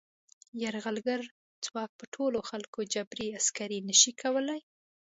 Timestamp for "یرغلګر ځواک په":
0.63-2.05